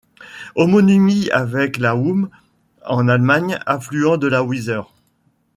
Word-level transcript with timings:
Homonymie 0.55 1.29
avec 1.29 1.77
la 1.77 1.95
Wümme 1.95 2.29
en 2.87 3.07
Allemagne, 3.07 3.59
affluent 3.67 4.17
de 4.17 4.25
la 4.25 4.41
Weser. 4.43 4.81